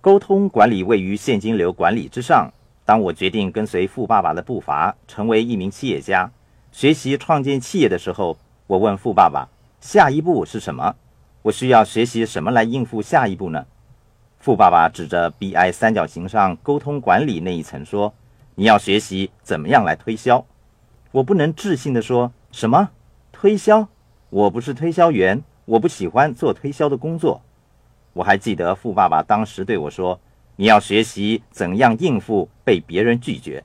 [0.00, 2.52] 沟通管理位于现金流管理之上。
[2.84, 6.30] 当我决定跟随富爸爸的步伐，成为一名企业家，
[6.70, 8.38] 学习创建企业的时候，
[8.68, 9.48] 我问富爸爸
[9.80, 10.94] ：“下一步是什么？
[11.42, 13.66] 我需要学习什么来应付下一步呢？”
[14.38, 18.14] 富爸爸指着 BI 三角形上沟通管理那一层说
[18.54, 20.46] ：“你要学习怎么样来推销。”
[21.10, 22.90] 我不能置信地说：“什么
[23.32, 23.88] 推销？
[24.30, 27.42] 我不是推销员，我不喜欢做推销的工作。”
[28.18, 30.18] 我还记得富爸爸当时对我说。
[30.60, 33.62] 你要学习怎样应付被别人拒绝。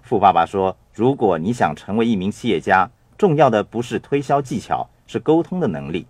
[0.00, 6.06] 富爸爸说：“如果你想成为一名企业家，重要的不是推销技巧，是沟通的能力。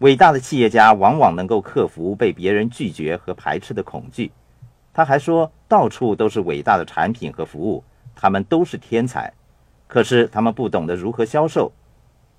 [0.00, 4.32] 伟大的企业家往往能够克服被别人拒绝和排斥的恐惧。”
[4.92, 7.84] 他还说：“到处都是伟大的产品和服务，
[8.16, 9.32] 他们都是天才，
[9.86, 11.70] 可是他们不懂得如何销售。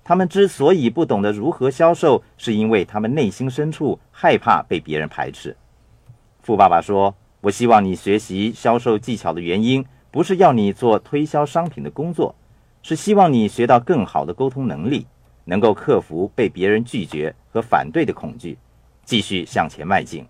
[0.08, 5.54] 他们之所以不懂得如何销售，是因为他们内心深处害怕被别人排斥。”
[6.40, 12.34] 富爸爸说：“我希望你学习销售技巧的原因，不是要你做推销商品的工作，
[12.82, 15.06] 是希望你学到更好的沟通能力，
[15.44, 18.56] 能够克服被别人拒绝和反对的恐惧，
[19.04, 20.24] 继续向前迈进。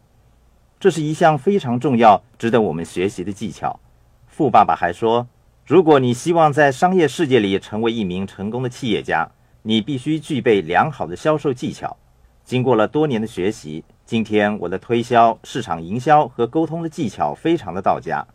[0.80, 3.78] 这是一项非常重要、值得我们学习的技巧。”
[4.26, 5.28] 富爸爸还说
[5.64, 9.30] ：“如果你希望在商业世界里成为一名成功的企业家，
[9.68, 11.94] 你必须具备良好的销售技巧。
[12.42, 18.26] 经过了多年的学习。”今天我的推销、市场营销和沟通的技巧非常的到家，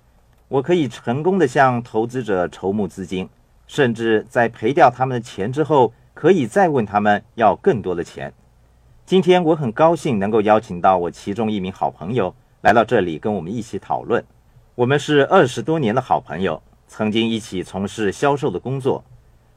[0.48, 3.28] 我可以成功的向投资者筹募资金，
[3.66, 8.32] 甚至在赔掉他们的钱之后，可以再问他们要更多的钱。
[9.04, 14.24] 今天我很高兴能够邀请到我其中一名好朋友来到这里跟我们一起讨论。
[14.76, 19.04] 我们是二十多年的好朋友，曾经一起从事销售的工作。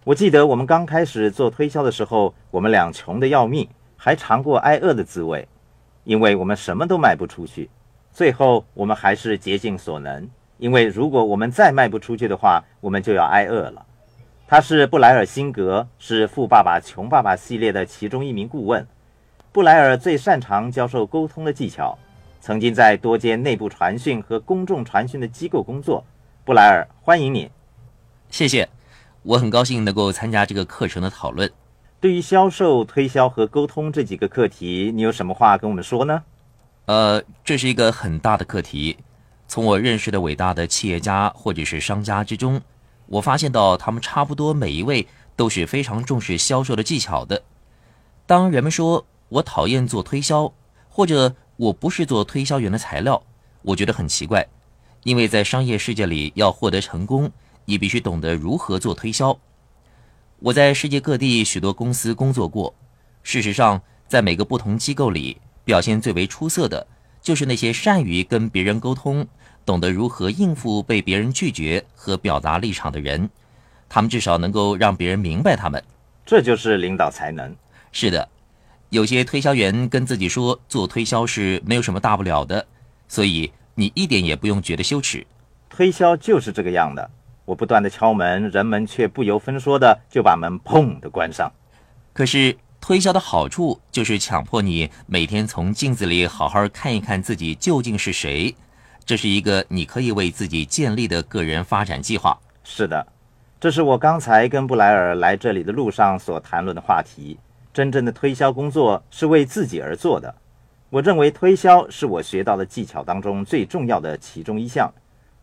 [0.07, 5.49] 我记得我们刚开始做推销的时候，我们俩穷得要命，还尝过挨饿的滋味。
[6.05, 7.69] 因为我们什么都卖不出去，
[8.13, 10.31] 最后我们还是竭尽所能。
[10.59, 13.85] 因为如果我们再卖不出去的话，我们就要挨饿了。
[14.47, 18.87] 他是布莱尔辛格，是《富爸爸穷爸爸》系列的其中一名顾问。
[19.51, 21.99] 布莱尔最擅长教授沟通的技巧，
[22.41, 26.05] 曾经在多间内部传讯和公众传讯的机构工作。
[26.45, 27.51] 布莱尔，欢迎你。
[28.31, 28.69] 谢谢，
[29.27, 31.51] 我很高兴能够参加这个课程的讨论。
[32.01, 36.23] 对于销售、推销和沟通这几个课题，你有什么话跟我们说呢？
[36.85, 38.97] 呃，这是一个很大的课题。
[39.49, 42.61] 从我认识的伟大的企业家或者是商家之中，
[43.07, 45.05] 我发现到他们差不多每一位
[45.35, 47.43] 都是非常重视销售的技巧的。
[48.27, 50.53] 当人们说我讨厌做推销，
[50.89, 53.21] 或者我不是做推销员的材料，
[53.63, 54.47] 我觉得很奇怪，
[55.03, 57.29] 因为在商业世界里要获得成功，
[57.67, 59.39] 你必须懂得如何做推销。
[60.39, 62.75] 我在世界各地许多公司工作过。
[63.23, 66.87] 事实上，在每个不同机构里，表现最为出色的，
[67.21, 69.27] 就是那些善于跟别人沟通、
[69.65, 73.29] 懂得如何应付被别人拒绝和表达立场的人。
[73.89, 75.83] 他们至少能够让别人明白他们。
[76.25, 77.55] 这就是领导才能。
[77.91, 78.29] 是的，
[78.91, 82.65] 有些推销员跟自己说做推销是没有什么大不了的，
[83.09, 85.27] 所以你一点也不用觉得羞耻。
[85.69, 87.11] 推销就是这个样的。
[87.47, 91.51] 我不断的敲门，人们却不由分说的就把门砰的关上。
[92.13, 98.55] 可是推销的好处就是强迫你每天从镜子里好好看一看自己究竟是谁。
[99.05, 102.37] 这是一个你可以为自己建立的个人发展计划。
[102.65, 103.07] 是的，
[103.61, 107.39] 这是我刚才跟布莱尔来这里的路上所谈论的话题。
[107.73, 110.35] 真正的推销工作是为自己而做的。
[110.91, 114.93] 我认为推销是我学到的技巧当中最重要的其中一项。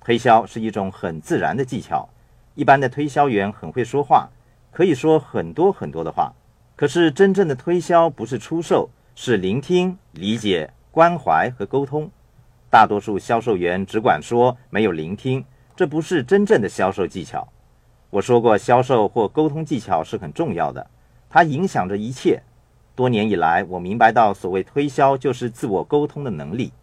[0.04, 2.10] 推销是一种很自然的技巧，
[2.56, 4.30] 一般的推销员很会说话，
[4.70, 6.34] 可以说很多很多的话。
[6.76, 12.10] 可是真正的推销不是出售，是聆听、理解、关怀和沟通。
[12.70, 17.48] 大多数销售员只管说，没有聆听，这不是真正的销售技巧。
[18.10, 20.86] 我说过，销售或沟通技巧是很重要的，
[21.30, 22.42] 它影响着一切。
[22.96, 26.74] 多年以来，我明白到，所谓推销就是自我沟通的能力。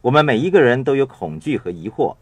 [0.00, 2.16] 我们每一个人都有恐惧和疑惑。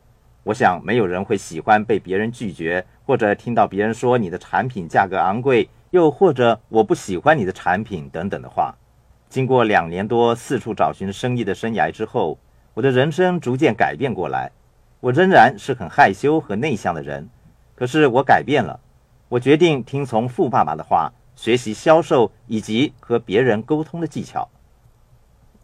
[0.46, 8.72] 我想，没有人会喜欢被别人拒绝，或者听到别人说你的产品价格昂贵，又或者我不喜欢你的产品等等的话。
[9.28, 12.38] 经过两年多四处找寻生意的生涯之后，
[12.75, 14.52] 我的人生逐渐改变过来。
[15.00, 17.28] 我仍然是很害羞和内向的人，
[17.75, 18.78] 可是我改变了。
[19.28, 24.48] 我决定听从富爸爸的话，学习销售以及和别人沟通的技巧。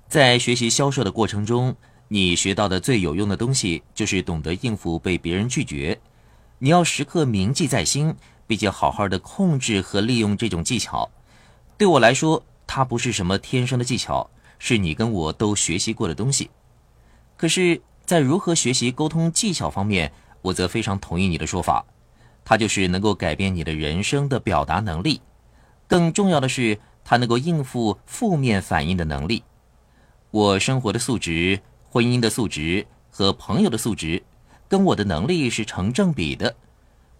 [0.08, 1.76] 在学习销售的过程中。
[2.12, 5.98] 你学到的最有用的东西就是懂得应付被别人拒绝。
[6.58, 8.14] 你要时刻铭记在心，
[8.46, 11.10] 并且好好的控制和利用这种技巧。
[11.78, 14.28] 对我来说，它不是什么天生的技巧，
[14.58, 16.50] 是你跟我都学习过的东西。
[17.38, 20.12] 可是，在如何学习沟通技巧方面，
[20.42, 21.82] 我则非常同意你的说法，
[22.44, 25.22] 它就是能够改变你的人生的表达能力。
[25.88, 29.42] 更重要的是，它能够应付负面反应的能力。
[30.30, 31.60] 我生活的素质、
[31.92, 34.22] 婚姻的素质和朋友的素质，
[34.66, 36.56] 跟我的能力是成正比的。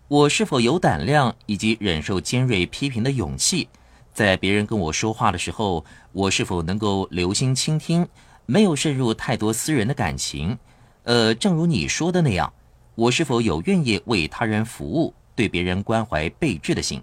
[0.08, 3.68] 我是否有胆量以及忍受尖锐批评的勇气？
[4.14, 8.08] 在别人跟我说话的时候，我是否能够留心倾听，
[8.46, 10.56] 没有渗入太多私人的感情？
[11.02, 12.50] 呃，正如你说的那样，
[12.94, 17.02] 我是否有愿意为他人服务、对别人关怀备至的心？